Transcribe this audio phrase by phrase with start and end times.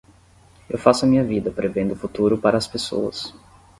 [0.67, 3.35] Eu faço a minha vida prevendo o futuro para as pessoas